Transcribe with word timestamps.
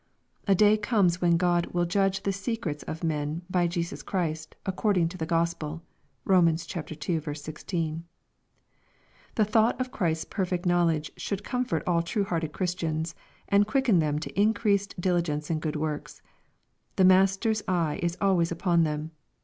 A 0.47 0.55
day 0.55 0.77
comes 0.77 1.21
when 1.21 1.37
God" 1.37 1.67
will 1.75 1.85
judge 1.85 2.23
the 2.23 2.33
secrets 2.33 2.81
of 2.85 3.03
men 3.03 3.43
by 3.51 3.67
Jesus 3.67 4.01
Christ, 4.01 4.55
according 4.65 5.09
to 5.09 5.17
the 5.19 5.27
Gospel." 5.27 5.83
(Rom. 6.25 6.47
ii. 6.47 6.57
16.) 6.57 8.03
The 9.35 9.45
thought 9.45 9.79
of 9.79 9.91
Christ's 9.91 10.25
perfect 10.25 10.65
knowledge 10.65 11.11
should 11.17 11.43
com 11.43 11.65
fort 11.65 11.83
all 11.85 12.01
true 12.01 12.23
hearted 12.23 12.51
Christians, 12.51 13.13
and 13.47 13.67
quicken 13.67 13.99
them 13.99 14.17
to 14.17 14.31
increased 14.41 14.99
diligence 14.99 15.51
in 15.51 15.59
good 15.59 15.75
works. 15.75 16.23
The 16.95 17.05
Master's 17.05 17.61
eye 17.67 17.99
is 18.01 18.17
always 18.19 18.51
upon 18.51 18.81
them. 18.83 19.11